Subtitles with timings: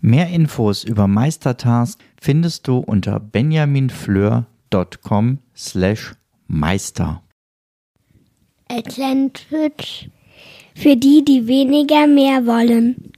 [0.00, 6.14] Mehr Infos über Meistertask findest du unter benjaminfleur.com slash
[6.46, 7.22] meister.
[8.68, 10.10] Atlantic
[10.74, 13.12] für die, die weniger mehr wollen.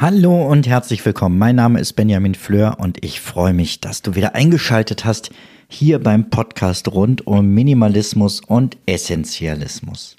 [0.00, 1.38] Hallo und herzlich willkommen.
[1.38, 5.30] Mein Name ist Benjamin Fleur und ich freue mich, dass du wieder eingeschaltet hast
[5.68, 10.16] hier beim Podcast rund um Minimalismus und Essentialismus.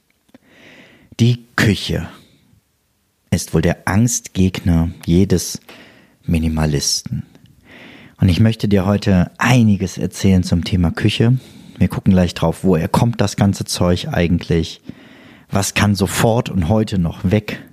[1.19, 2.07] Die Küche
[3.31, 5.59] ist wohl der Angstgegner jedes
[6.25, 7.23] Minimalisten.
[8.19, 11.37] Und ich möchte dir heute einiges erzählen zum Thema Küche.
[11.77, 14.81] Wir gucken gleich drauf, woher kommt das ganze Zeug eigentlich?
[15.51, 17.63] Was kann sofort und heute noch weg?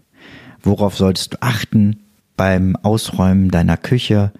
[0.62, 2.04] Worauf solltest du achten
[2.36, 4.32] beim Ausräumen deiner Küche?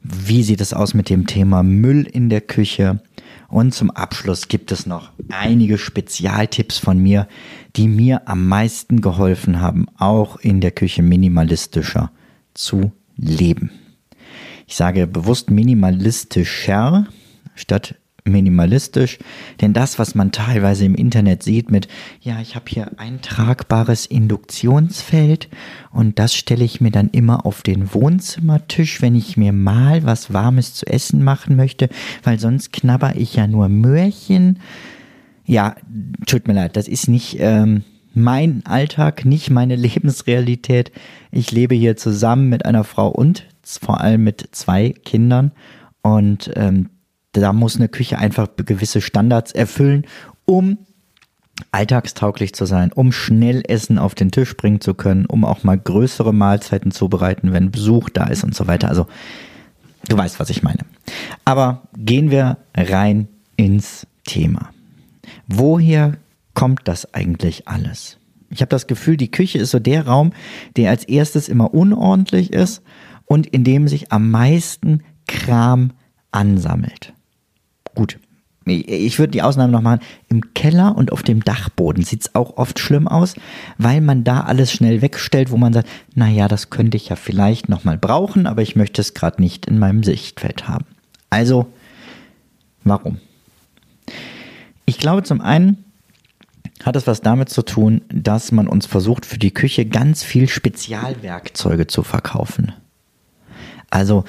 [0.00, 3.00] Wie sieht es aus mit dem Thema Müll in der Küche?
[3.48, 7.28] Und zum Abschluss gibt es noch einige Spezialtipps von mir,
[7.76, 12.10] die mir am meisten geholfen haben, auch in der Küche minimalistischer
[12.54, 13.70] zu leben.
[14.66, 17.06] Ich sage bewusst minimalistischer
[17.54, 17.94] statt
[18.26, 19.18] minimalistisch,
[19.60, 21.88] denn das, was man teilweise im Internet sieht mit,
[22.20, 25.48] ja, ich habe hier ein tragbares Induktionsfeld
[25.90, 30.32] und das stelle ich mir dann immer auf den Wohnzimmertisch, wenn ich mir mal was
[30.32, 31.88] Warmes zu essen machen möchte,
[32.22, 34.58] weil sonst knabber ich ja nur Möhrchen.
[35.44, 35.76] Ja,
[36.26, 37.84] tut mir leid, das ist nicht ähm,
[38.16, 40.90] mein Alltag, nicht meine Lebensrealität.
[41.30, 45.52] Ich lebe hier zusammen mit einer Frau und vor allem mit zwei Kindern
[46.02, 46.90] und ähm,
[47.40, 50.06] da muss eine Küche einfach gewisse Standards erfüllen,
[50.44, 50.78] um
[51.72, 55.78] alltagstauglich zu sein, um schnell Essen auf den Tisch bringen zu können, um auch mal
[55.78, 58.88] größere Mahlzeiten zubereiten, wenn Besuch da ist und so weiter.
[58.88, 59.06] Also
[60.08, 60.84] du weißt, was ich meine.
[61.44, 64.70] Aber gehen wir rein ins Thema.
[65.46, 66.16] Woher
[66.54, 68.18] kommt das eigentlich alles?
[68.50, 70.32] Ich habe das Gefühl, die Küche ist so der Raum,
[70.76, 72.82] der als erstes immer unordentlich ist
[73.24, 75.92] und in dem sich am meisten Kram
[76.30, 77.12] ansammelt.
[77.96, 78.18] Gut.
[78.68, 80.00] Ich würde die Ausnahme noch machen.
[80.28, 83.34] Im Keller und auf dem Dachboden sieht es auch oft schlimm aus,
[83.78, 87.68] weil man da alles schnell wegstellt, wo man sagt, naja, das könnte ich ja vielleicht
[87.68, 90.84] nochmal brauchen, aber ich möchte es gerade nicht in meinem Sichtfeld haben.
[91.30, 91.66] Also,
[92.82, 93.18] warum?
[94.84, 95.84] Ich glaube zum einen
[96.84, 100.48] hat es was damit zu tun, dass man uns versucht, für die Küche ganz viel
[100.48, 102.72] Spezialwerkzeuge zu verkaufen.
[103.90, 104.24] Also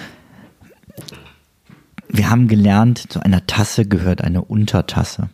[2.10, 5.30] wir haben gelernt, zu einer Tasse gehört eine Untertasse.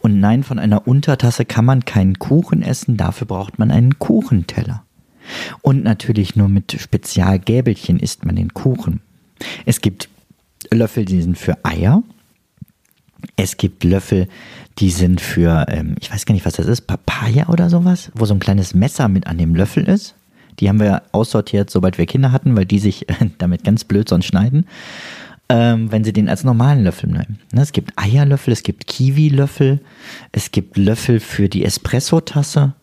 [0.00, 4.84] Und nein, von einer Untertasse kann man keinen Kuchen essen, dafür braucht man einen Kuchenteller.
[5.62, 9.00] Und natürlich nur mit Spezialgäbelchen isst man den Kuchen.
[9.64, 10.08] Es gibt
[10.70, 12.02] Löffel, die sind für Eier.
[13.36, 14.28] Es gibt Löffel,
[14.78, 18.26] die sind für, ähm, ich weiß gar nicht, was das ist, Papaya oder sowas, wo
[18.26, 20.14] so ein kleines Messer mit an dem Löffel ist.
[20.60, 23.06] Die haben wir aussortiert, sobald wir Kinder hatten, weil die sich
[23.38, 24.66] damit ganz blöd sonst schneiden
[25.48, 27.38] ähm, wenn sie den als normalen Löffel nehmen.
[27.52, 29.80] Ne, es gibt Eierlöffel, es gibt Kiwi-Löffel,
[30.32, 32.74] es gibt Löffel für die Espresso-Tasse.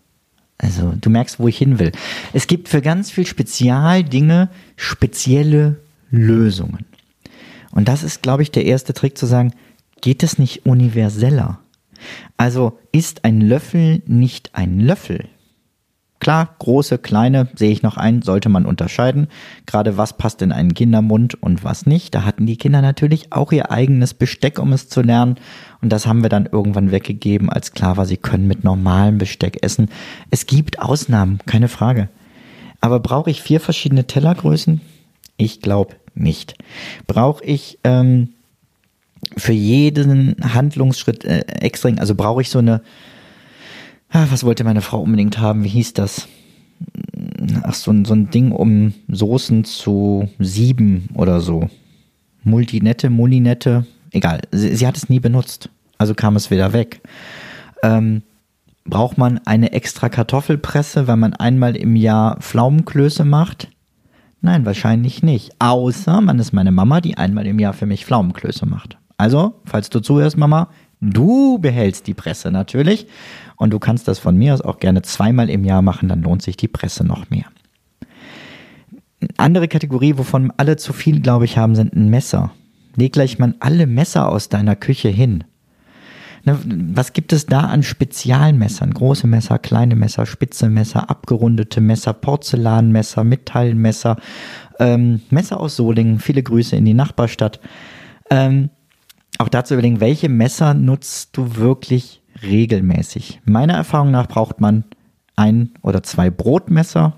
[0.57, 1.91] Also du merkst, wo ich hin will.
[2.33, 5.77] Es gibt für ganz viel Spezialdinge spezielle
[6.11, 6.85] Lösungen.
[7.71, 9.53] Und das ist, glaube ich, der erste Trick zu sagen,
[10.01, 11.59] geht es nicht universeller?
[12.37, 15.25] Also ist ein Löffel nicht ein Löffel?
[16.21, 19.27] Klar, große, kleine sehe ich noch ein, sollte man unterscheiden.
[19.65, 22.13] Gerade was passt in einen Kindermund und was nicht.
[22.13, 25.37] Da hatten die Kinder natürlich auch ihr eigenes Besteck, um es zu lernen.
[25.81, 29.63] Und das haben wir dann irgendwann weggegeben, als klar war, sie können mit normalem Besteck
[29.63, 29.89] essen.
[30.29, 32.07] Es gibt Ausnahmen, keine Frage.
[32.81, 34.79] Aber brauche ich vier verschiedene Tellergrößen?
[35.37, 36.53] Ich glaube nicht.
[37.07, 38.29] Brauche ich ähm,
[39.37, 42.81] für jeden Handlungsschritt äh, extra, also brauche ich so eine
[44.13, 45.63] was wollte meine Frau unbedingt haben?
[45.63, 46.27] Wie hieß das?
[47.63, 51.69] Ach, so, so ein Ding, um Soßen zu sieben oder so.
[52.43, 54.41] Multinette, Mulinette, egal.
[54.51, 55.69] Sie, sie, hat es nie benutzt.
[55.97, 57.01] Also kam es wieder weg.
[57.83, 58.23] Ähm,
[58.83, 63.69] braucht man eine extra Kartoffelpresse, weil man einmal im Jahr Pflaumenklöße macht?
[64.41, 65.51] Nein, wahrscheinlich nicht.
[65.59, 68.97] Außer man ist meine Mama, die einmal im Jahr für mich Pflaumenklöße macht.
[69.17, 70.69] Also, falls du zuhörst, Mama,
[71.01, 73.07] du behältst die Presse natürlich
[73.57, 76.41] und du kannst das von mir aus auch gerne zweimal im Jahr machen, dann lohnt
[76.41, 77.45] sich die Presse noch mehr.
[79.37, 82.51] Andere Kategorie, wovon alle zu viel, glaube ich, haben, sind ein Messer.
[82.95, 85.43] Leg gleich mal alle Messer aus deiner Küche hin.
[86.43, 86.57] Ne,
[86.95, 88.93] was gibt es da an Spezialmessern?
[88.93, 94.17] Große Messer, kleine Messer, spitze Messer, abgerundete Messer, Porzellanmesser, Metallmesser,
[94.79, 96.19] ähm, Messer aus Solingen.
[96.19, 97.59] Viele Grüße in die Nachbarstadt.
[98.31, 98.71] Ähm,
[99.41, 103.41] auch dazu überlegen, welche Messer nutzt du wirklich regelmäßig?
[103.45, 104.83] Meiner Erfahrung nach braucht man
[105.35, 107.13] ein oder zwei Brotmesser.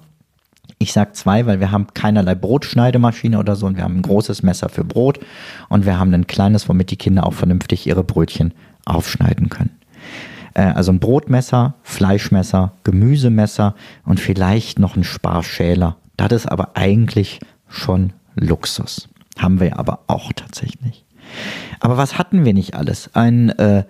[0.80, 4.44] Ich sage zwei, weil wir haben keinerlei Brotschneidemaschine oder so und wir haben ein großes
[4.44, 5.20] Messer für Brot
[5.70, 8.54] und wir haben ein kleines, womit die Kinder auch vernünftig ihre Brötchen
[8.86, 9.72] aufschneiden können.
[10.54, 13.76] Äh, also ein Brotmesser, Fleischmesser, Gemüsemesser
[14.06, 15.98] und vielleicht noch ein Sparschäler.
[16.18, 19.10] Das ist aber eigentlich schon Luxus.
[19.38, 21.03] Haben wir aber auch tatsächlich.
[21.80, 23.10] Aber was hatten wir nicht alles?
[23.14, 23.84] Ein äh,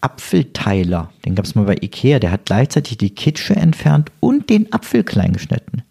[0.00, 4.72] Apfelteiler, den gab es mal bei Ikea, der hat gleichzeitig die Kitsche entfernt und den
[4.72, 5.82] Apfel klein geschnitten.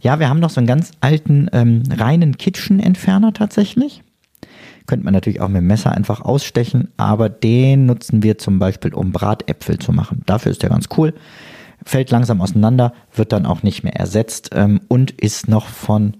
[0.00, 4.02] Ja, wir haben noch so einen ganz alten, ähm, reinen Kitchenentferner tatsächlich.
[4.86, 8.94] Könnte man natürlich auch mit dem Messer einfach ausstechen, aber den nutzen wir zum Beispiel,
[8.94, 10.22] um Bratäpfel zu machen.
[10.26, 11.12] Dafür ist der ganz cool.
[11.84, 16.16] Fällt langsam auseinander, wird dann auch nicht mehr ersetzt ähm, und ist noch von,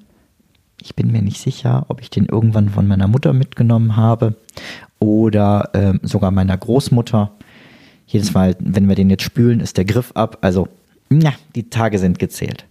[0.86, 4.36] ich bin mir nicht sicher, ob ich den irgendwann von meiner Mutter mitgenommen habe
[5.00, 7.32] oder ähm, sogar meiner Großmutter.
[8.06, 10.38] Jedes Mal, wenn wir den jetzt spülen, ist der Griff ab.
[10.42, 10.68] Also,
[11.10, 12.66] ja, die Tage sind gezählt.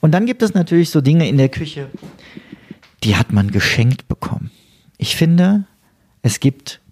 [0.00, 1.88] Und dann gibt es natürlich so Dinge in der Küche,
[3.02, 4.50] die hat man geschenkt bekommen.
[4.98, 5.64] Ich finde,
[6.20, 6.82] es gibt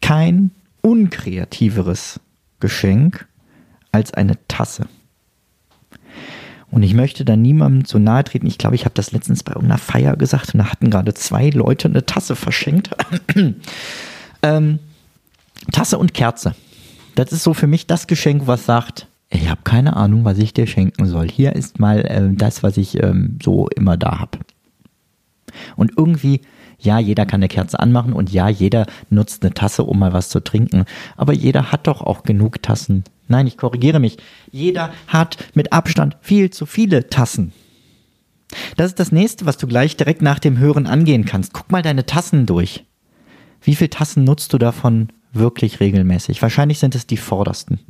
[0.00, 2.18] kein unkreativeres
[2.60, 3.26] Geschenk
[3.92, 4.86] als eine Tasse.
[6.70, 8.46] Und ich möchte da niemandem zu nahe treten.
[8.46, 11.48] Ich glaube, ich habe das letztens bei irgendeiner Feier gesagt und da hatten gerade zwei
[11.50, 12.90] Leute eine Tasse verschenkt.
[14.42, 14.78] ähm,
[15.72, 16.54] Tasse und Kerze.
[17.14, 20.54] Das ist so für mich das Geschenk, was sagt, ich habe keine Ahnung, was ich
[20.54, 21.28] dir schenken soll.
[21.28, 24.38] Hier ist mal äh, das, was ich ähm, so immer da habe.
[25.76, 26.42] Und irgendwie
[26.80, 30.28] ja, jeder kann eine Kerze anmachen und ja, jeder nutzt eine Tasse, um mal was
[30.28, 30.84] zu trinken.
[31.16, 33.04] Aber jeder hat doch auch genug Tassen.
[33.28, 34.16] Nein, ich korrigiere mich.
[34.50, 37.52] Jeder hat mit Abstand viel zu viele Tassen.
[38.76, 41.52] Das ist das nächste, was du gleich direkt nach dem Hören angehen kannst.
[41.52, 42.84] Guck mal deine Tassen durch.
[43.60, 46.40] Wie viele Tassen nutzt du davon wirklich regelmäßig?
[46.40, 47.80] Wahrscheinlich sind es die vordersten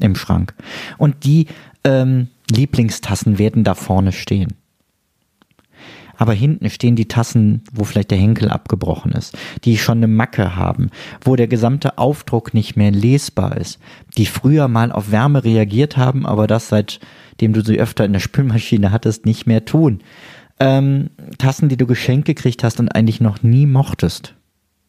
[0.00, 0.54] im Schrank.
[0.98, 1.46] Und die
[1.84, 4.54] ähm, Lieblingstassen werden da vorne stehen
[6.16, 10.56] aber hinten stehen die Tassen, wo vielleicht der Henkel abgebrochen ist, die schon eine Macke
[10.56, 10.90] haben,
[11.22, 13.78] wo der gesamte Aufdruck nicht mehr lesbar ist,
[14.16, 18.20] die früher mal auf Wärme reagiert haben, aber das seitdem du sie öfter in der
[18.20, 20.00] Spülmaschine hattest, nicht mehr tun.
[20.60, 24.34] Ähm, Tassen, die du geschenkt gekriegt hast und eigentlich noch nie mochtest.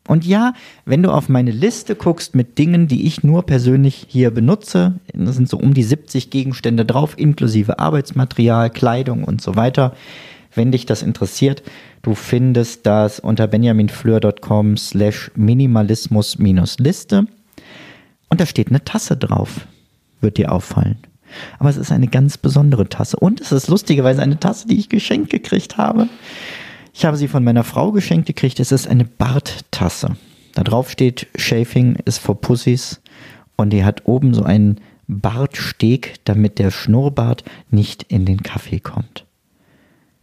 [0.08, 0.54] Und ja,
[0.86, 5.36] wenn du auf meine Liste guckst mit Dingen, die ich nur persönlich hier benutze, das
[5.36, 9.94] sind so um die 70 Gegenstände drauf, inklusive Arbeitsmaterial, Kleidung und so weiter,
[10.56, 11.64] wenn dich das interessiert.
[12.02, 17.26] Du findest das unter benjaminfleur.com slash minimalismus-liste.
[18.30, 19.68] Und da steht eine Tasse drauf.
[20.22, 20.98] Wird dir auffallen.
[21.60, 23.18] Aber es ist eine ganz besondere Tasse.
[23.18, 26.08] Und es ist lustigerweise eine Tasse, die ich geschenkt gekriegt habe.
[26.94, 28.60] Ich habe sie von meiner Frau geschenkt gekriegt.
[28.60, 30.16] Es ist eine Barttasse.
[30.54, 33.02] Da drauf steht, Shaving is for Pussies.
[33.56, 39.26] Und die hat oben so einen Bartsteg, damit der Schnurrbart nicht in den Kaffee kommt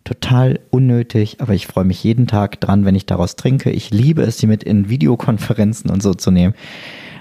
[0.04, 3.70] total unnötig, aber ich freue mich jeden Tag dran, wenn ich daraus trinke.
[3.70, 6.54] Ich liebe es, sie mit in Videokonferenzen und so zu nehmen.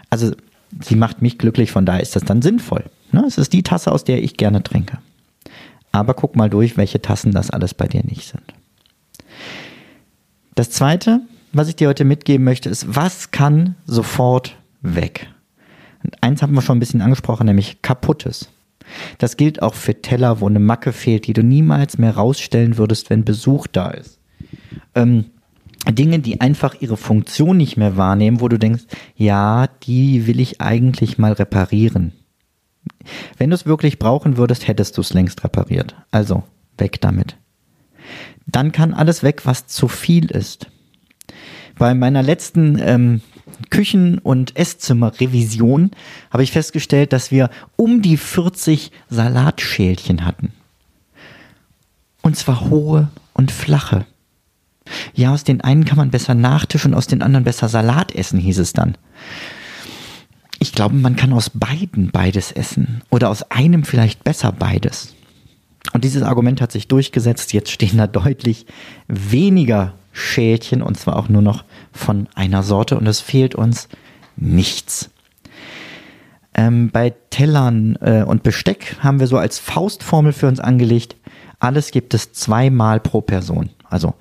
[0.09, 0.31] Also
[0.81, 2.85] sie macht mich glücklich, von daher ist das dann sinnvoll.
[3.11, 3.23] Ne?
[3.27, 4.97] Es ist die Tasse, aus der ich gerne trinke.
[5.91, 8.43] Aber guck mal durch, welche Tassen das alles bei dir nicht sind.
[10.55, 11.21] Das zweite,
[11.51, 15.27] was ich dir heute mitgeben möchte, ist, was kann sofort weg?
[16.03, 18.49] Und eins haben wir schon ein bisschen angesprochen, nämlich kaputtes.
[19.17, 23.09] Das gilt auch für Teller, wo eine Macke fehlt, die du niemals mehr rausstellen würdest,
[23.09, 24.19] wenn Besuch da ist.
[24.95, 25.25] Ähm,
[25.87, 28.83] Dinge, die einfach ihre Funktion nicht mehr wahrnehmen, wo du denkst,
[29.15, 32.13] ja, die will ich eigentlich mal reparieren.
[33.37, 35.95] Wenn du es wirklich brauchen würdest, hättest du es längst repariert.
[36.11, 36.43] Also,
[36.77, 37.37] weg damit.
[38.45, 40.67] Dann kann alles weg, was zu viel ist.
[41.77, 43.21] Bei meiner letzten ähm,
[43.69, 45.91] Küchen- und Esszimmerrevision
[46.31, 50.51] habe ich festgestellt, dass wir um die 40 Salatschälchen hatten.
[52.21, 54.05] Und zwar hohe und flache.
[55.13, 58.39] Ja, aus den einen kann man besser Nachtisch und aus den anderen besser Salat essen,
[58.39, 58.97] hieß es dann.
[60.59, 63.01] Ich glaube, man kann aus beiden beides essen.
[63.09, 65.15] Oder aus einem vielleicht besser beides.
[65.93, 67.53] Und dieses Argument hat sich durchgesetzt.
[67.53, 68.65] Jetzt stehen da deutlich
[69.07, 73.89] weniger Schälchen und zwar auch nur noch von einer Sorte und es fehlt uns
[74.35, 75.09] nichts.
[76.53, 81.15] Ähm, bei Tellern äh, und Besteck haben wir so als Faustformel für uns angelegt,
[81.59, 83.69] Alles gibt es zweimal pro Person.
[83.89, 84.13] Also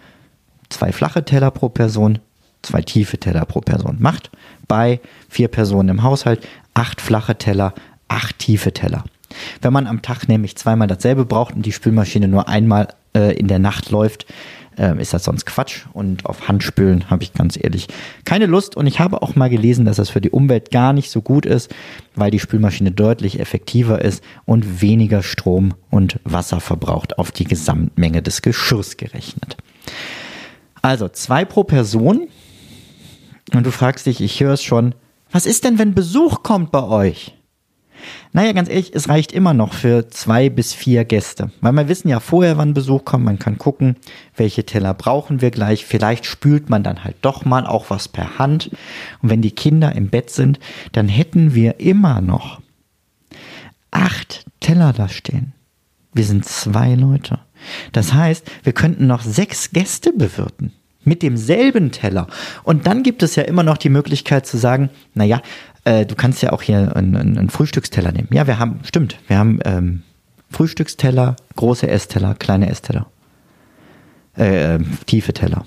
[0.69, 2.19] zwei flache Teller pro Person,
[2.63, 3.97] zwei tiefe Teller pro Person.
[4.01, 4.31] Macht
[4.67, 7.75] bei vier Personen im Haushalt acht flache Teller,
[8.09, 9.05] acht tiefe Teller.
[9.61, 13.47] Wenn man am Tag nämlich zweimal dasselbe braucht und die Spülmaschine nur einmal äh, in
[13.47, 14.27] der Nacht läuft,
[14.79, 15.87] äh, ist das sonst Quatsch.
[15.93, 17.89] Und auf Handspülen habe ich ganz ehrlich
[18.25, 18.77] keine Lust.
[18.77, 21.47] Und ich habe auch mal gelesen, dass das für die Umwelt gar nicht so gut
[21.47, 21.75] ist,
[22.15, 28.23] weil die Spülmaschine deutlich effektiver ist und weniger Strom und Wasser verbraucht auf die Gesamtmenge
[28.23, 29.57] des Geschirrs gerechnet.
[30.83, 32.29] Also zwei pro Person.
[33.55, 34.95] Und du fragst dich, ich höre es schon,
[35.31, 37.38] was ist denn, wenn Besuch kommt bei euch?
[38.33, 41.51] Naja, ganz ehrlich, es reicht immer noch für zwei bis vier Gäste.
[41.61, 43.25] Weil wir wissen ja vorher, wann Besuch kommt.
[43.25, 43.97] Man kann gucken,
[44.37, 45.85] welche Teller brauchen wir gleich.
[45.85, 48.71] Vielleicht spült man dann halt doch mal auch was per Hand.
[49.23, 50.59] Und wenn die Kinder im Bett sind,
[50.93, 52.61] dann hätten wir immer noch
[53.91, 55.53] acht Teller da stehen.
[56.13, 57.39] Wir sind zwei Leute.
[57.93, 60.73] Das heißt, wir könnten noch sechs Gäste bewirten
[61.05, 62.29] mit demselben Teller.
[62.63, 65.43] Und dann gibt es ja immer noch die Möglichkeit zu sagen, naja,
[65.89, 68.29] äh, du kannst ja auch hier einen, einen, Frühstücksteller nehmen.
[68.31, 70.03] Ja, wir haben, stimmt, wir haben ähm,
[70.51, 73.07] Frühstücksteller, große Essteller, kleine Essteller,
[74.37, 75.65] äh, äh, tiefe Teller.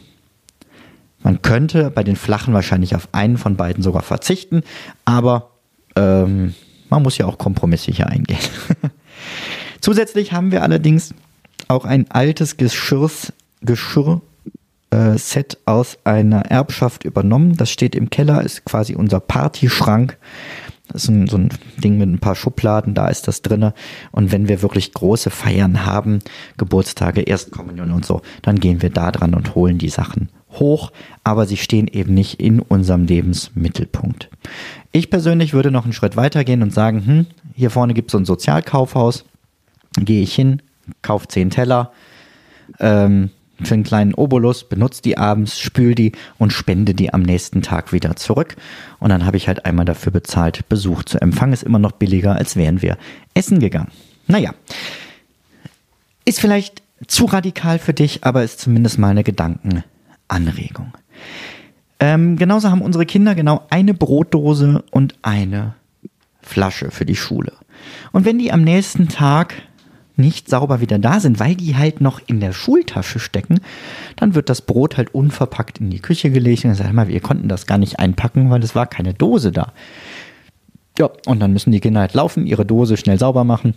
[1.23, 4.61] Man könnte bei den flachen wahrscheinlich auf einen von beiden sogar verzichten,
[5.05, 5.51] aber
[5.95, 6.53] ähm,
[6.89, 8.39] man muss ja auch kompromisssicher eingehen.
[9.81, 11.15] Zusätzlich haben wir allerdings
[11.67, 14.21] auch ein altes Geschirrs, Geschirr
[14.91, 17.57] äh, Set aus einer Erbschaft übernommen.
[17.57, 20.17] Das steht im Keller, ist quasi unser Partyschrank.
[20.91, 21.49] Das ist ein, so ein
[21.81, 23.73] Ding mit ein paar Schubladen, da ist das drinne.
[24.11, 26.19] Und wenn wir wirklich große Feiern haben,
[26.57, 30.29] Geburtstage, Erstkommunion und so, dann gehen wir da dran und holen die Sachen
[30.59, 30.91] hoch,
[31.23, 34.29] aber sie stehen eben nicht in unserem Lebensmittelpunkt.
[34.91, 38.11] Ich persönlich würde noch einen Schritt weiter gehen und sagen, hm, hier vorne gibt es
[38.11, 39.25] so ein Sozialkaufhaus,
[39.97, 40.61] gehe ich hin,
[41.01, 41.91] kaufe zehn Teller,
[42.79, 43.29] ähm,
[43.67, 47.93] für einen kleinen Obolus, benutze die abends, spül die und spende die am nächsten Tag
[47.93, 48.55] wieder zurück.
[48.99, 51.53] Und dann habe ich halt einmal dafür bezahlt, Besuch zu empfangen.
[51.53, 52.97] Ist immer noch billiger, als wären wir
[53.33, 53.91] essen gegangen.
[54.27, 54.53] Naja,
[56.25, 60.93] ist vielleicht zu radikal für dich, aber ist zumindest mal eine Gedankenanregung.
[61.99, 65.75] Ähm, genauso haben unsere Kinder genau eine Brotdose und eine
[66.41, 67.53] Flasche für die Schule.
[68.11, 69.53] Und wenn die am nächsten Tag
[70.21, 73.59] nicht sauber wieder da sind, weil die halt noch in der Schultasche stecken,
[74.15, 77.19] dann wird das Brot halt unverpackt in die Küche gelegt und dann sagt mal, wir
[77.19, 79.73] konnten das gar nicht einpacken, weil es war keine Dose da.
[80.97, 83.73] Ja, und dann müssen die Kinder halt laufen, ihre Dose schnell sauber machen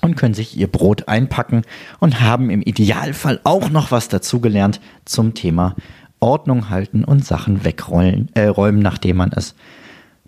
[0.00, 1.62] und können sich ihr Brot einpacken
[1.98, 5.76] und haben im Idealfall auch noch was dazugelernt zum Thema
[6.20, 9.54] Ordnung halten und Sachen wegräumen, äh, räumen, nachdem man es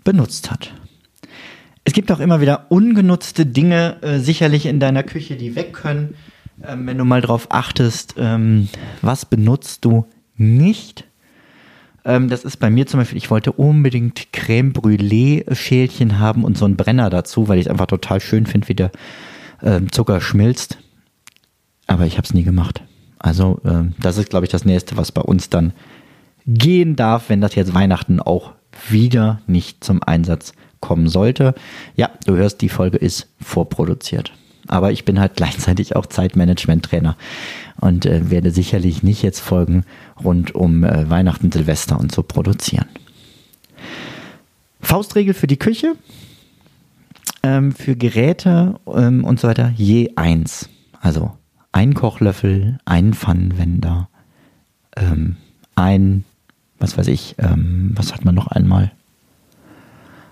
[0.03, 0.73] benutzt hat.
[1.83, 6.15] Es gibt auch immer wieder ungenutzte Dinge äh, sicherlich in deiner Küche, die weg können.
[6.65, 8.69] Ähm, wenn du mal drauf achtest, ähm,
[9.01, 10.05] was benutzt du
[10.37, 11.05] nicht?
[12.05, 16.57] Ähm, das ist bei mir zum Beispiel, ich wollte unbedingt Creme Brûlée Schälchen haben und
[16.57, 18.91] so einen Brenner dazu, weil ich es einfach total schön finde, wie der
[19.61, 20.77] ähm, Zucker schmilzt.
[21.87, 22.81] Aber ich habe es nie gemacht.
[23.19, 25.73] Also ähm, das ist, glaube ich, das nächste, was bei uns dann
[26.45, 28.53] gehen darf, wenn das jetzt Weihnachten auch
[28.89, 31.53] wieder nicht zum Einsatz kommen sollte.
[31.95, 34.33] Ja, du hörst, die Folge ist vorproduziert.
[34.67, 37.15] Aber ich bin halt gleichzeitig auch Zeitmanagement-Trainer
[37.79, 39.85] und äh, werde sicherlich nicht jetzt Folgen
[40.23, 42.87] rund um äh, Weihnachten, Silvester und so produzieren.
[44.81, 45.95] Faustregel für die Küche,
[47.41, 50.69] ähm, für Geräte ähm, und so weiter, je eins.
[50.99, 51.31] Also
[51.71, 54.09] ein Kochlöffel, ein Pfannenwender,
[54.95, 55.37] ähm,
[55.75, 56.25] ein,
[56.83, 58.91] was weiß ich, ähm, was hat man noch einmal?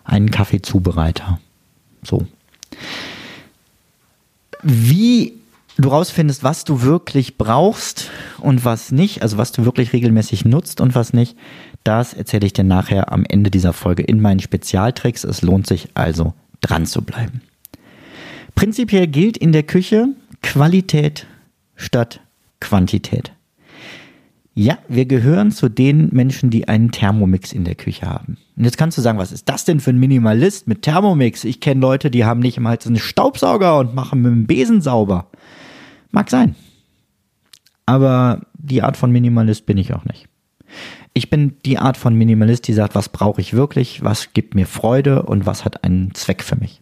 [0.04, 1.40] einen Kaffeezubereiter.
[2.04, 2.28] So.
[4.62, 5.34] Wie
[5.78, 10.82] du rausfindest, was du wirklich brauchst und was nicht, also was du wirklich regelmäßig nutzt
[10.82, 11.38] und was nicht,
[11.84, 15.24] das erzähle ich dir nachher am Ende dieser Folge in meinen Spezialtricks.
[15.24, 17.42] Es lohnt sich also dran zu bleiben.
[18.54, 20.10] Prinzipiell gilt in der Küche
[20.44, 21.26] Qualität
[21.76, 22.20] statt
[22.60, 23.32] Quantität.
[24.54, 28.38] Ja, wir gehören zu den Menschen, die einen Thermomix in der Küche haben.
[28.58, 31.46] Und jetzt kannst du sagen, was ist das denn für ein Minimalist mit Thermomix?
[31.46, 35.28] Ich kenne Leute, die haben nicht mal einen Staubsauger und machen mit dem Besen sauber.
[36.12, 36.56] Mag sein.
[37.86, 40.28] Aber die Art von Minimalist bin ich auch nicht.
[41.14, 44.68] Ich bin die Art von Minimalist, die sagt, was brauche ich wirklich, was gibt mir
[44.68, 46.82] Freude und was hat einen Zweck für mich.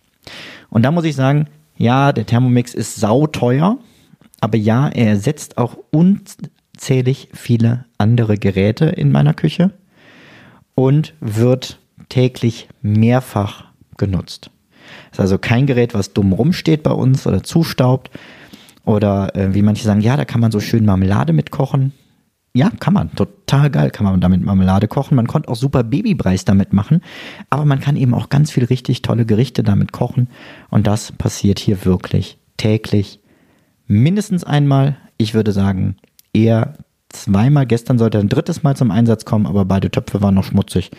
[0.69, 1.47] Und da muss ich sagen,
[1.77, 3.77] ja, der Thermomix ist sauteuer,
[4.41, 6.37] aber ja, er ersetzt auch uns
[6.79, 9.71] unzählig viele andere Geräte in meiner Küche
[10.75, 13.65] und wird täglich mehrfach
[13.97, 14.49] genutzt.
[15.09, 18.09] Das ist also kein Gerät, was dumm rumsteht bei uns oder zustaubt.
[18.85, 21.91] Oder äh, wie manche sagen, ja, da kann man so schön Marmelade mitkochen.
[22.53, 23.13] Ja, kann man.
[23.13, 25.15] Total geil kann man damit Marmelade kochen.
[25.15, 27.01] Man konnte auch super Babybreis damit machen.
[27.49, 30.29] Aber man kann eben auch ganz viel richtig tolle Gerichte damit kochen.
[30.69, 33.19] Und das passiert hier wirklich täglich.
[33.85, 34.95] Mindestens einmal.
[35.17, 35.97] Ich würde sagen,
[36.33, 36.75] eher
[37.09, 37.65] zweimal.
[37.65, 40.91] Gestern sollte ein drittes Mal zum Einsatz kommen, aber beide Töpfe waren noch schmutzig.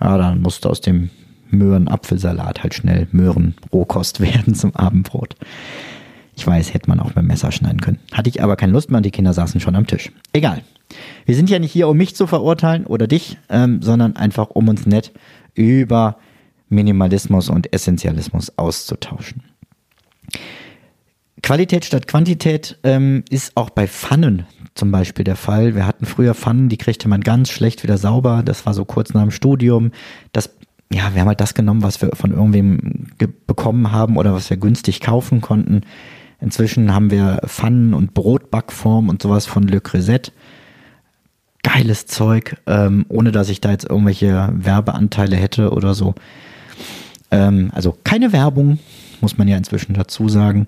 [0.00, 1.10] Ja, dann musste aus dem
[1.50, 5.36] Möhren-Apfelsalat halt schnell Möhren-Rohkost werden zum Abendbrot.
[6.36, 7.98] Ich weiß, hätte man auch mit dem Messer schneiden können.
[8.12, 10.12] Hatte ich aber keine Lust mehr und die Kinder saßen schon am Tisch.
[10.32, 10.62] Egal.
[11.24, 14.68] Wir sind ja nicht hier, um mich zu verurteilen oder dich, ähm, sondern einfach, um
[14.68, 15.12] uns nett
[15.54, 16.18] über
[16.68, 19.42] Minimalismus und Essentialismus auszutauschen.
[21.42, 25.74] Qualität statt Quantität ähm, ist auch bei Pfannen zum Beispiel der Fall.
[25.74, 28.42] Wir hatten früher Pfannen, die kriegte man ganz schlecht wieder sauber.
[28.44, 29.90] Das war so kurz nach dem Studium.
[30.32, 30.50] Das,
[30.92, 33.08] ja, wir haben halt das genommen, was wir von irgendwem
[33.46, 35.82] bekommen haben oder was wir günstig kaufen konnten.
[36.40, 40.32] Inzwischen haben wir Pfannen und Brotbackform und sowas von Le Creuset.
[41.62, 46.14] Geiles Zeug, ähm, ohne dass ich da jetzt irgendwelche Werbeanteile hätte oder so.
[47.30, 48.78] Ähm, also keine Werbung,
[49.20, 50.66] muss man ja inzwischen dazu sagen,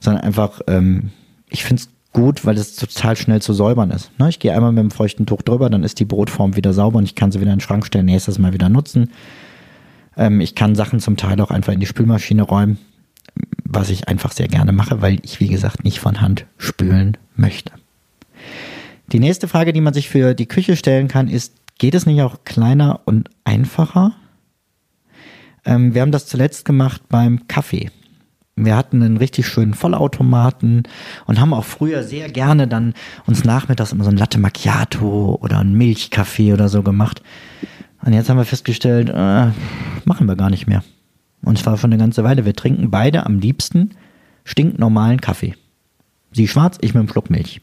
[0.00, 1.10] sondern einfach, ähm,
[1.48, 4.10] ich finde es gut, weil es total schnell zu säubern ist.
[4.18, 4.28] Ne?
[4.28, 7.04] Ich gehe einmal mit dem feuchten Tuch drüber, dann ist die Brotform wieder sauber und
[7.04, 9.10] ich kann sie wieder in den Schrank stellen, nächstes Mal wieder nutzen.
[10.16, 12.78] Ähm, ich kann Sachen zum Teil auch einfach in die Spülmaschine räumen
[13.64, 17.72] was ich einfach sehr gerne mache, weil ich, wie gesagt, nicht von Hand spülen möchte.
[19.12, 22.22] Die nächste Frage, die man sich für die Küche stellen kann, ist, geht es nicht
[22.22, 24.14] auch kleiner und einfacher?
[25.64, 27.90] Ähm, wir haben das zuletzt gemacht beim Kaffee.
[28.58, 30.84] Wir hatten einen richtig schönen Vollautomaten
[31.26, 32.94] und haben auch früher sehr gerne dann
[33.26, 37.22] uns nachmittags immer so ein Latte Macchiato oder ein Milchkaffee oder so gemacht.
[38.02, 39.50] Und jetzt haben wir festgestellt, äh,
[40.06, 40.82] machen wir gar nicht mehr.
[41.42, 42.46] Und zwar schon eine ganze Weile.
[42.46, 43.90] Wir trinken beide am liebsten
[44.44, 45.54] stinknormalen Kaffee.
[46.32, 47.60] Sie schwarz, ich mit einem Schluck Milch.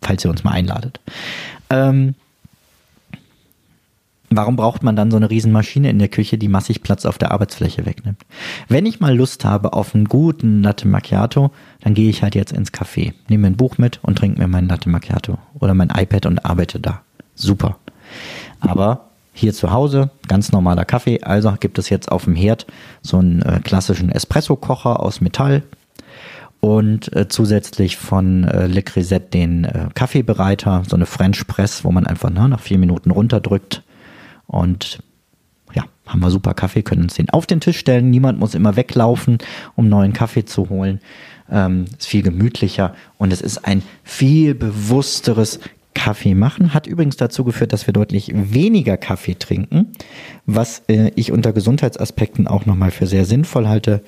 [0.00, 1.00] Falls ihr uns mal einladet.
[1.70, 2.14] Ähm,
[4.30, 7.32] warum braucht man dann so eine Riesenmaschine in der Küche, die massig Platz auf der
[7.32, 8.22] Arbeitsfläche wegnimmt?
[8.68, 11.50] Wenn ich mal Lust habe auf einen guten Latte Macchiato,
[11.82, 14.68] dann gehe ich halt jetzt ins Café, nehme ein Buch mit und trinke mir meinen
[14.68, 17.02] Latte Macchiato oder mein iPad und arbeite da.
[17.34, 17.76] Super.
[18.60, 21.22] Aber hier zu Hause, ganz normaler Kaffee.
[21.22, 22.66] Also gibt es jetzt auf dem Herd
[23.02, 25.62] so einen äh, klassischen Espresso-Kocher aus Metall
[26.60, 31.90] und äh, zusätzlich von äh, Le Grisette den äh, Kaffeebereiter, so eine French Press, wo
[31.90, 33.82] man einfach ne, nach vier Minuten runterdrückt
[34.50, 34.98] und
[35.72, 38.10] ja, haben wir super Kaffee, können uns den auf den Tisch stellen.
[38.10, 39.38] Niemand muss immer weglaufen,
[39.76, 41.00] um neuen Kaffee zu holen.
[41.50, 45.60] Ähm, ist viel gemütlicher und es ist ein viel bewussteres
[45.94, 46.74] Kaffee machen.
[46.74, 49.88] Hat übrigens dazu geführt, dass wir deutlich weniger Kaffee trinken,
[50.46, 54.02] was äh, ich unter Gesundheitsaspekten auch nochmal für sehr sinnvoll halte.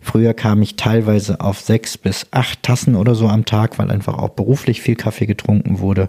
[0.00, 4.18] Früher kam ich teilweise auf sechs bis acht Tassen oder so am Tag, weil einfach
[4.18, 6.08] auch beruflich viel Kaffee getrunken wurde.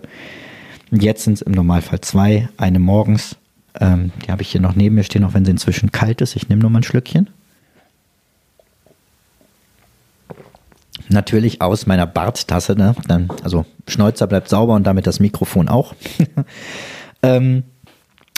[0.91, 3.35] Jetzt sind es im Normalfall zwei, eine morgens.
[3.79, 6.35] Ähm, die habe ich hier noch neben mir stehen, auch wenn sie inzwischen kalt ist.
[6.35, 7.29] Ich nehme nur mal ein Schlückchen.
[11.09, 12.95] Natürlich aus meiner Barttasse, ne?
[13.07, 15.95] Dann, also Schnäuzer bleibt sauber und damit das Mikrofon auch.
[17.23, 17.63] ähm,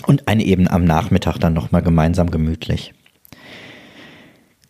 [0.08, 2.94] und eine eben am Nachmittag dann nochmal gemeinsam gemütlich.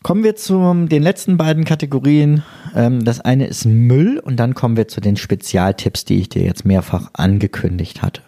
[0.04, 2.44] Kommen wir zu den letzten beiden Kategorien.
[2.76, 6.44] Ähm, das eine ist Müll und dann kommen wir zu den Spezialtipps, die ich dir
[6.44, 8.24] jetzt mehrfach angekündigt hatte.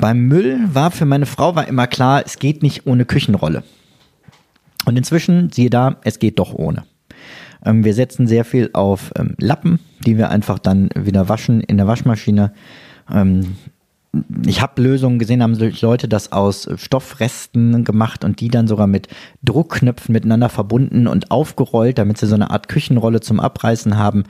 [0.00, 3.62] Beim Müll war für meine Frau war immer klar, es geht nicht ohne Küchenrolle.
[4.86, 6.84] Und inzwischen, siehe da, es geht doch ohne.
[7.64, 11.76] Ähm, wir setzen sehr viel auf ähm, Lappen, die wir einfach dann wieder waschen in
[11.76, 12.54] der Waschmaschine.
[13.12, 13.56] Ähm,
[14.46, 19.06] ich habe Lösungen gesehen, haben Leute das aus Stoffresten gemacht und die dann sogar mit
[19.44, 24.24] Druckknöpfen miteinander verbunden und aufgerollt, damit sie so eine Art Küchenrolle zum Abreißen haben.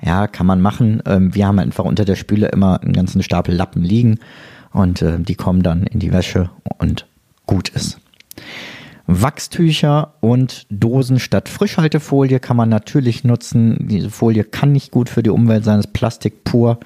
[0.00, 1.02] Ja, kann man machen.
[1.04, 4.18] Wir haben einfach unter der Spüle immer einen ganzen Stapel Lappen liegen
[4.72, 7.06] und äh, die kommen dann in die Wäsche und
[7.46, 8.00] gut ist.
[9.10, 13.88] Wachstücher und Dosen statt Frischhaltefolie kann man natürlich nutzen.
[13.88, 16.78] Diese Folie kann nicht gut für die Umwelt sein, ist Plastik pur.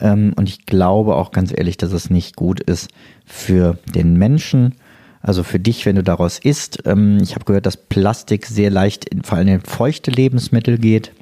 [0.00, 2.88] Ähm, und ich glaube auch ganz ehrlich, dass es nicht gut ist
[3.26, 4.74] für den Menschen.
[5.20, 6.82] Also für dich, wenn du daraus isst.
[6.86, 11.12] Ähm, ich habe gehört, dass Plastik sehr leicht in, vor allem in feuchte Lebensmittel geht.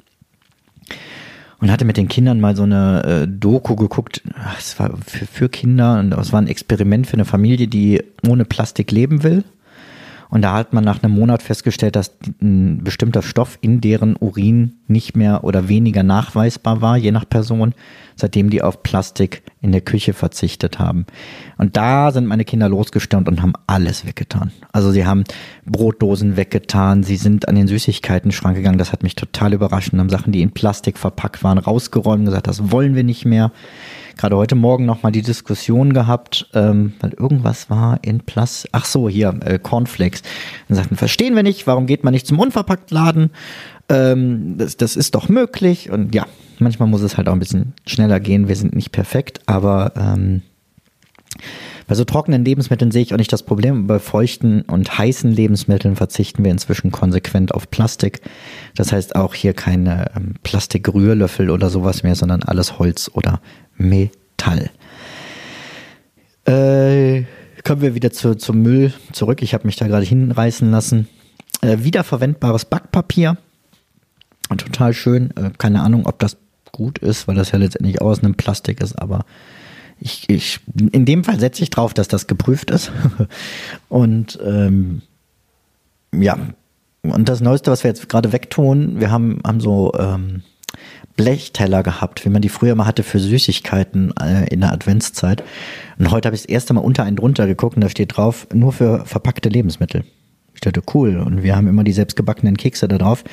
[1.61, 4.21] Und hatte mit den Kindern mal so eine äh, Doku geguckt.
[4.57, 8.45] Es war für, für Kinder und es war ein Experiment für eine Familie, die ohne
[8.45, 9.43] Plastik leben will.
[10.29, 14.73] Und da hat man nach einem Monat festgestellt, dass ein bestimmter Stoff in deren Urin
[14.87, 17.73] nicht mehr oder weniger nachweisbar war, je nach Person,
[18.15, 21.05] seitdem die auf Plastik in der Küche verzichtet haben.
[21.57, 24.51] Und da sind meine Kinder losgestürmt und haben alles weggetan.
[24.71, 25.23] Also sie haben
[25.65, 30.09] Brotdosen weggetan, sie sind an den Süßigkeiten-Schrank gegangen, das hat mich total überrascht und haben
[30.09, 33.51] Sachen, die in Plastik verpackt waren, rausgeräumt und gesagt, das wollen wir nicht mehr
[34.17, 38.67] gerade heute Morgen nochmal die Diskussion gehabt, ähm, weil irgendwas war in Plus.
[38.71, 40.21] Ach so, hier, äh, Cornflakes.
[40.67, 43.31] Dann sagten, verstehen wir nicht, warum geht man nicht zum Unverpacktladen?
[43.89, 45.89] Ähm, das, das ist doch möglich.
[45.89, 46.25] Und ja,
[46.59, 48.47] manchmal muss es halt auch ein bisschen schneller gehen.
[48.47, 50.41] Wir sind nicht perfekt, aber ähm,
[51.87, 53.85] bei so trockenen Lebensmitteln sehe ich auch nicht das Problem.
[53.85, 58.21] Bei feuchten und heißen Lebensmitteln verzichten wir inzwischen konsequent auf Plastik.
[58.75, 63.39] Das heißt auch hier keine ähm, Plastikrührlöffel oder sowas mehr, sondern alles Holz oder
[63.77, 64.71] Metall.
[66.45, 67.23] Äh,
[67.63, 69.41] kommen wir wieder zu, zum Müll zurück.
[69.41, 71.07] Ich habe mich da gerade hinreißen lassen.
[71.61, 73.37] Äh, wiederverwendbares Backpapier.
[74.49, 75.31] Total schön.
[75.35, 76.37] Äh, keine Ahnung, ob das
[76.71, 79.25] gut ist, weil das ja letztendlich auch aus einem Plastik ist, aber
[79.99, 80.59] ich, ich,
[80.91, 82.91] in dem Fall setze ich drauf, dass das geprüft ist.
[83.89, 85.01] Und ähm,
[86.11, 86.37] ja,
[87.03, 90.41] und das Neueste, was wir jetzt gerade wegtun, wir haben, haben so ähm,
[91.15, 95.43] Blechteller gehabt, wie man die früher mal hatte für Süßigkeiten äh, in der Adventszeit.
[95.97, 98.47] Und heute habe ich das erste Mal unter einen drunter geguckt und da steht drauf,
[98.53, 100.03] nur für verpackte Lebensmittel.
[100.53, 101.17] Ich dachte, cool.
[101.17, 103.23] Und wir haben immer die selbstgebackenen Kekse da drauf.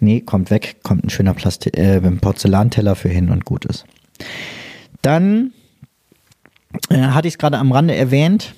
[0.00, 3.84] Nee, kommt weg, kommt ein schöner Plastik, äh, Porzellanteller für hin und gut ist.
[5.02, 5.52] Dann
[6.90, 8.54] äh, hatte ich es gerade am Rande erwähnt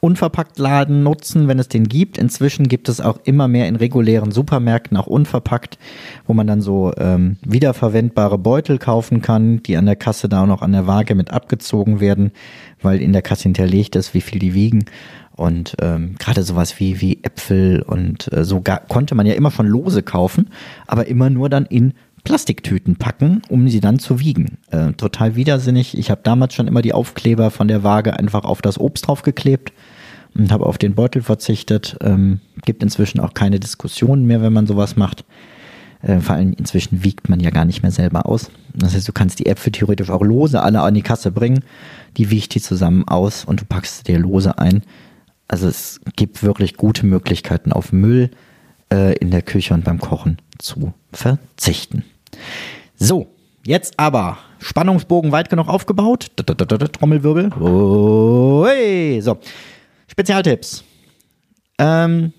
[0.00, 2.18] unverpackt Laden nutzen, wenn es den gibt.
[2.18, 5.78] Inzwischen gibt es auch immer mehr in regulären Supermärkten, auch unverpackt,
[6.26, 10.46] wo man dann so ähm, wiederverwendbare Beutel kaufen kann, die an der Kasse da auch
[10.46, 12.32] noch an der Waage mit abgezogen werden,
[12.80, 14.84] weil in der Kasse hinterlegt ist, wie viel die wiegen.
[15.34, 19.68] Und ähm, gerade sowas wie, wie Äpfel und äh, so konnte man ja immer schon
[19.68, 20.50] lose kaufen,
[20.88, 24.58] aber immer nur dann in Plastiktüten packen, um sie dann zu wiegen.
[24.70, 25.96] Äh, total widersinnig.
[25.96, 29.72] Ich habe damals schon immer die Aufkleber von der Waage einfach auf das Obst draufgeklebt
[30.34, 31.96] und habe auf den Beutel verzichtet.
[32.02, 35.24] Ähm, gibt inzwischen auch keine Diskussionen mehr, wenn man sowas macht.
[36.02, 38.50] Äh, vor allem inzwischen wiegt man ja gar nicht mehr selber aus.
[38.74, 41.64] Das heißt, du kannst die Äpfel theoretisch auch lose alle an die Kasse bringen.
[42.16, 44.82] Die wiegt die zusammen aus und du packst dir lose ein.
[45.48, 48.30] Also es gibt wirklich gute Möglichkeiten auf Müll
[48.92, 52.04] äh, in der Küche und beim Kochen zu verzichten.
[52.96, 53.28] So,
[53.64, 56.30] jetzt aber Spannungsbogen weit genug aufgebaut.
[56.36, 57.50] Trommelwirbel.
[59.20, 59.38] So,
[60.08, 60.84] Spezialtipps.
[61.78, 62.32] Ähm,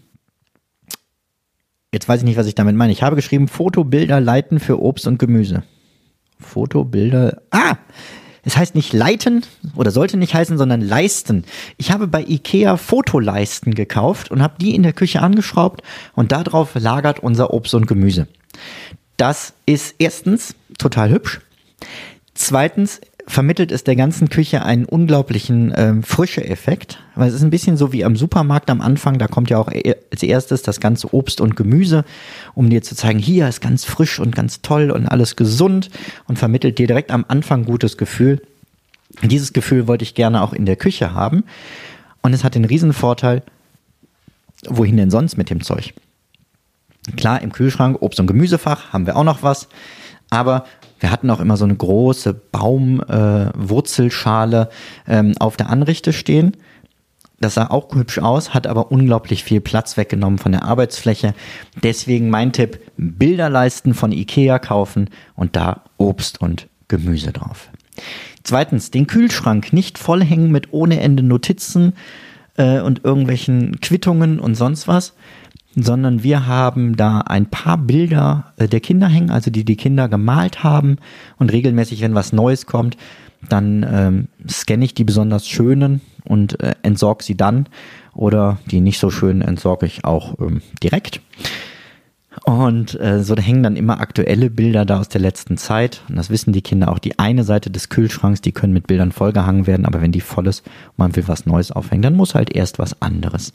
[1.94, 2.92] jetzt weiß ich nicht, was ich damit meine.
[2.92, 5.64] Ich habe geschrieben, Fotobilder leiten für Obst und Gemüse.
[6.40, 7.42] Fotobilder.
[7.52, 7.78] Ah!
[8.44, 11.44] Es heißt nicht leiten oder sollte nicht heißen, sondern leisten.
[11.78, 15.82] Ich habe bei Ikea Fotoleisten gekauft und habe die in der Küche angeschraubt
[16.16, 18.28] und darauf lagert unser Obst und Gemüse.
[19.18, 21.42] Das ist erstens total hübsch.
[22.34, 26.98] Zweitens vermittelt es der ganzen Küche einen unglaublichen ähm, Frische-Effekt.
[27.14, 29.72] Weil es ist ein bisschen so wie am Supermarkt am Anfang, da kommt ja auch
[29.72, 32.06] e-, als erstes das ganze Obst und Gemüse,
[32.56, 35.92] um dir zu zeigen, hier ist ganz frisch und ganz toll und alles gesund
[36.28, 38.42] und vermittelt dir direkt am Anfang gutes Gefühl.
[39.22, 41.44] dieses Gefühl wollte ich gerne auch in der Küche haben.
[42.24, 43.44] Und es hat den Riesenvorteil,
[44.68, 45.94] wohin denn sonst mit dem Zeug?
[47.16, 49.68] Klar, im Kühlschrank, Obst- und Gemüsefach haben wir auch noch was.
[50.32, 50.66] Aber
[51.00, 54.70] wir hatten auch immer so eine große Baumwurzelschale
[55.08, 56.58] äh, ähm, auf der Anrichte stehen.
[57.40, 61.34] Das sah auch hübsch aus, hat aber unglaublich viel Platz weggenommen von der Arbeitsfläche.
[61.82, 67.70] Deswegen mein Tipp, Bilderleisten von Ikea kaufen und da Obst und Gemüse drauf.
[68.44, 71.94] Zweitens, den Kühlschrank nicht vollhängen mit ohne Ende Notizen
[72.58, 75.14] äh, und irgendwelchen Quittungen und sonst was,
[75.76, 80.10] sondern wir haben da ein paar Bilder äh, der Kinder hängen, also die die Kinder
[80.10, 80.98] gemalt haben
[81.38, 82.98] und regelmäßig, wenn was Neues kommt,
[83.48, 87.68] dann ähm, scanne ich die besonders schönen und äh, entsorge sie dann
[88.14, 91.22] oder die nicht so schönen entsorge ich auch ähm, direkt.
[92.46, 96.02] Und äh, so da hängen dann immer aktuelle Bilder da aus der letzten Zeit.
[96.10, 97.00] Und das wissen die Kinder auch.
[97.00, 100.48] Die eine Seite des Kühlschranks, die können mit Bildern vollgehangen werden, aber wenn die voll
[100.48, 103.52] ist und man will was Neues aufhängen, dann muss halt erst was anderes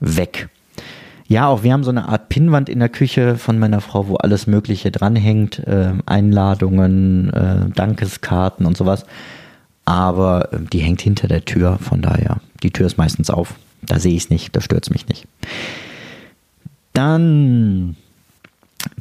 [0.00, 0.48] weg.
[1.26, 4.16] Ja, auch wir haben so eine Art Pinnwand in der Küche von meiner Frau, wo
[4.16, 5.58] alles Mögliche dranhängt.
[5.60, 9.06] Äh, Einladungen, äh, Dankeskarten und sowas.
[9.86, 13.54] Aber äh, die hängt hinter der Tür, von daher, die Tür ist meistens auf.
[13.82, 15.26] Da sehe ich es nicht, da stört es mich nicht.
[16.92, 17.96] Dann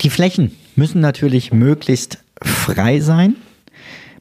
[0.01, 3.35] die Flächen müssen natürlich möglichst frei sein.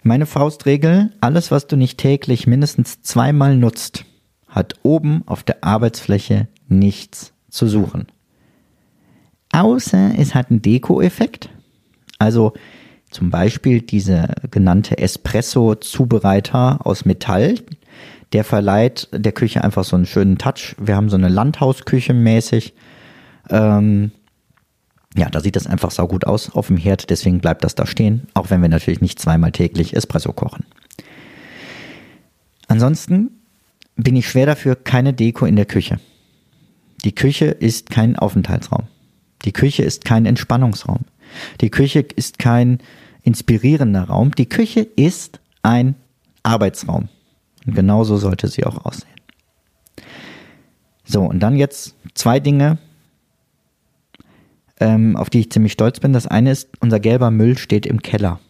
[0.02, 4.04] Meine Faustregel, alles, was du nicht täglich mindestens zweimal nutzt,
[4.48, 8.06] hat oben auf der Arbeitsfläche nichts zu suchen.
[9.52, 11.50] Außer es hat einen Deko-Effekt.
[12.18, 12.54] Also
[13.10, 17.56] zum Beispiel diese genannte Espresso-Zubereiter aus Metall.
[18.32, 20.74] Der verleiht der Küche einfach so einen schönen Touch.
[20.78, 22.72] Wir haben so eine Landhausküche mäßig.
[23.50, 24.12] Ähm,
[25.14, 28.28] ja, da sieht das einfach saugut aus auf dem Herd, deswegen bleibt das da stehen,
[28.32, 30.64] auch wenn wir natürlich nicht zweimal täglich Espresso kochen.
[32.66, 33.30] Ansonsten
[33.96, 36.00] bin ich schwer dafür, keine Deko in der Küche.
[37.04, 38.84] Die Küche ist kein Aufenthaltsraum.
[39.44, 41.00] Die Küche ist kein Entspannungsraum.
[41.60, 42.78] Die Küche ist kein
[43.22, 44.32] inspirierender Raum.
[44.32, 45.96] Die Küche ist ein
[46.42, 47.08] Arbeitsraum.
[47.66, 49.08] Und genauso sollte sie auch aussehen.
[51.04, 52.78] So, und dann jetzt zwei Dinge,
[54.80, 56.12] ähm, auf die ich ziemlich stolz bin.
[56.12, 58.40] Das eine ist, unser gelber Müll steht im Keller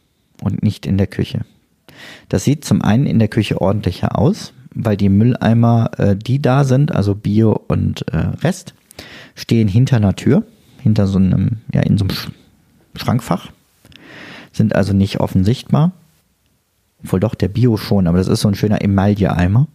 [0.42, 1.44] und nicht in der Küche.
[2.28, 6.64] Das sieht zum einen in der Küche ordentlicher aus, weil die Mülleimer, äh, die da
[6.64, 8.74] sind, also Bio und äh, Rest,
[9.34, 10.44] stehen hinter einer Tür,
[10.80, 12.30] hinter so einem, ja, in so einem Sch
[12.94, 13.50] Schrankfach,
[14.52, 15.92] sind also nicht offen sichtbar.
[17.02, 19.66] Obwohl doch, der Bio schon, aber das ist so ein schöner Emaille-Eimer.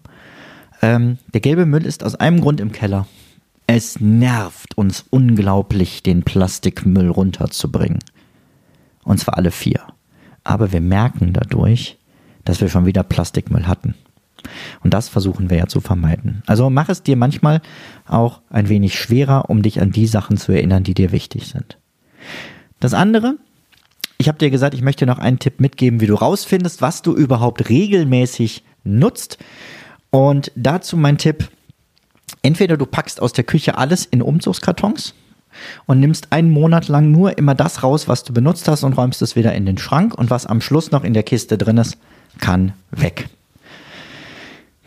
[0.81, 3.07] Ähm, der gelbe Müll ist aus einem Grund im Keller.
[3.65, 7.99] Es nervt uns unglaublich, den Plastikmüll runterzubringen.
[9.03, 9.81] Und zwar alle vier.
[10.43, 11.97] Aber wir merken dadurch,
[12.45, 13.95] dass wir schon wieder Plastikmüll hatten.
[14.83, 16.43] Und das versuchen wir ja zu vermeiden.
[16.45, 17.61] Also mach es dir manchmal
[18.07, 21.77] auch ein wenig schwerer, um dich an die Sachen zu erinnern, die dir wichtig sind.
[22.79, 23.35] Das andere,
[24.17, 27.13] ich habe dir gesagt, ich möchte noch einen Tipp mitgeben, wie du rausfindest, was du
[27.13, 29.37] überhaupt regelmäßig nutzt.
[30.09, 31.49] Und dazu mein Tipp,
[32.41, 35.13] entweder du packst aus der Küche alles in Umzugskartons
[35.85, 39.21] und nimmst einen Monat lang nur immer das raus, was du benutzt hast und räumst
[39.21, 41.97] es wieder in den Schrank und was am Schluss noch in der Kiste drin ist,
[42.39, 43.29] kann weg.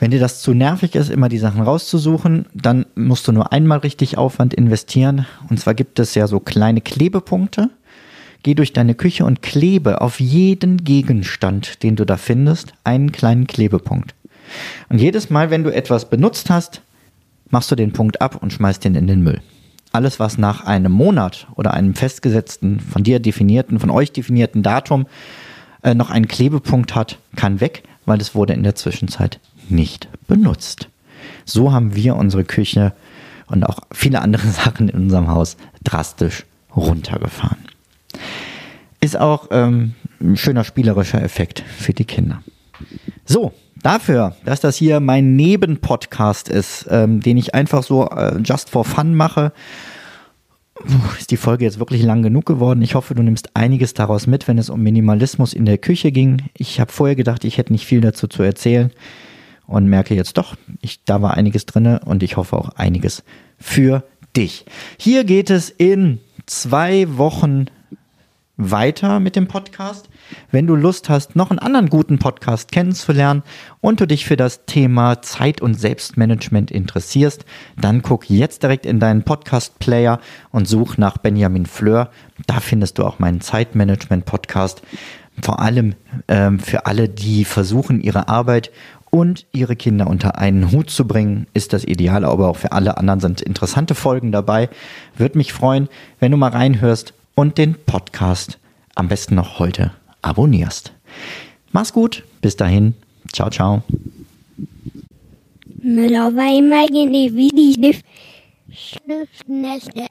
[0.01, 3.79] Wenn dir das zu nervig ist, immer die Sachen rauszusuchen, dann musst du nur einmal
[3.81, 5.27] richtig Aufwand investieren.
[5.51, 7.69] Und zwar gibt es ja so kleine Klebepunkte.
[8.43, 13.47] Geh durch deine Küche und klebe auf jeden Gegenstand, den du da findest, einen kleinen
[13.47, 14.15] Klebepunkt.
[14.89, 16.81] Und jedes Mal, wenn du etwas benutzt hast,
[17.51, 19.43] machst du den Punkt ab und schmeißt den in den Müll.
[19.93, 25.07] Alles, was nach einem Monat oder einem festgesetzten, von dir definierten, von euch definierten Datum
[25.83, 30.89] äh, noch einen Klebepunkt hat, kann weg, weil es wurde in der Zwischenzeit nicht benutzt.
[31.45, 32.93] So haben wir unsere Küche
[33.47, 37.59] und auch viele andere Sachen in unserem Haus drastisch runtergefahren.
[39.01, 42.43] Ist auch ähm, ein schöner spielerischer Effekt für die Kinder.
[43.25, 43.53] So,
[43.83, 48.85] dafür, dass das hier mein Nebenpodcast ist, ähm, den ich einfach so äh, just for
[48.85, 49.53] fun mache,
[51.19, 52.83] ist die Folge jetzt wirklich lang genug geworden.
[52.83, 56.43] Ich hoffe, du nimmst einiges daraus mit, wenn es um Minimalismus in der Küche ging.
[56.57, 58.91] Ich habe vorher gedacht, ich hätte nicht viel dazu zu erzählen
[59.71, 63.23] und merke jetzt doch, ich, da war einiges drin und ich hoffe auch einiges
[63.57, 64.03] für
[64.37, 64.65] dich.
[64.99, 67.67] Hier geht es in zwei Wochen
[68.57, 70.09] weiter mit dem Podcast.
[70.51, 73.45] Wenn du Lust hast, noch einen anderen guten Podcast kennenzulernen
[73.81, 77.45] und du dich für das Thema Zeit- und Selbstmanagement interessierst,
[77.81, 80.19] dann guck jetzt direkt in deinen Podcast-Player
[80.51, 82.11] und such nach Benjamin Fleur.
[82.49, 84.83] Da findest du auch meinen Zeitmanagement-Podcast.
[85.43, 85.95] Vor allem
[86.29, 88.71] ähm, für alle, die versuchen, ihre Arbeit
[89.11, 92.96] und ihre Kinder unter einen Hut zu bringen, ist das ideal, aber auch für alle
[92.96, 94.68] anderen sind interessante Folgen dabei.
[95.16, 95.88] Würde mich freuen,
[96.20, 98.59] wenn du mal reinhörst und den Podcast
[98.94, 99.92] am besten noch heute
[100.23, 100.92] abonnierst.
[101.73, 102.94] Mach's gut, bis dahin,
[103.33, 103.83] ciao, ciao.
[105.83, 107.94] Müller war immer die
[108.73, 110.11] Schriftnässe.